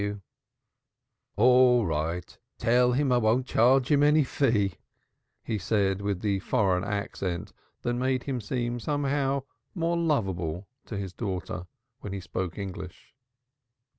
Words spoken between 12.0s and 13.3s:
he spoke English.